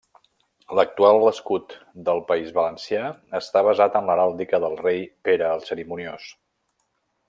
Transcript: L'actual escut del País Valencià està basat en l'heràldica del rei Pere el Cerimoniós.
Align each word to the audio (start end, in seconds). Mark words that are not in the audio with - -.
L'actual 0.77 1.25
escut 1.31 1.75
del 2.07 2.23
País 2.31 2.49
Valencià 2.57 3.05
està 3.43 3.65
basat 3.71 4.01
en 4.03 4.11
l'heràldica 4.11 4.63
del 4.67 4.77
rei 4.85 5.07
Pere 5.29 5.57
el 5.59 5.67
Cerimoniós. 5.71 6.31